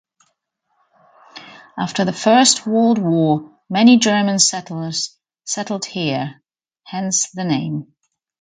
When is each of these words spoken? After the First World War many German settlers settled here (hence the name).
After 1.77 2.05
the 2.05 2.11
First 2.11 2.65
World 2.65 2.97
War 2.97 3.59
many 3.69 3.99
German 3.99 4.39
settlers 4.39 5.15
settled 5.43 5.85
here 5.85 6.41
(hence 6.85 7.29
the 7.29 7.43
name). 7.43 7.93